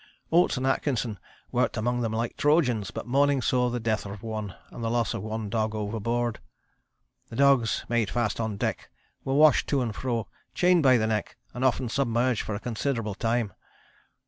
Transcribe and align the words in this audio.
Oates 0.31 0.57
and 0.57 0.65
Atkinson 0.65 1.19
worked 1.51 1.77
among 1.77 2.01
them 2.01 2.11
like 2.11 2.35
Trojans, 2.35 2.89
but 2.89 3.05
morning 3.05 3.39
saw 3.39 3.69
the 3.69 3.79
death 3.79 4.03
of 4.07 4.23
one, 4.23 4.55
and 4.71 4.83
the 4.83 4.89
loss 4.89 5.13
of 5.13 5.21
one 5.21 5.47
dog 5.47 5.75
overboard. 5.75 6.39
The 7.29 7.35
dogs, 7.35 7.85
made 7.87 8.09
fast 8.09 8.39
on 8.39 8.57
deck, 8.57 8.89
were 9.23 9.35
washed 9.35 9.67
to 9.67 9.79
and 9.79 9.95
fro, 9.95 10.27
chained 10.55 10.81
by 10.81 10.97
the 10.97 11.05
neck, 11.05 11.37
and 11.53 11.63
often 11.63 11.87
submerged 11.87 12.41
for 12.41 12.55
a 12.55 12.59
considerable 12.59 13.13
time. 13.13 13.53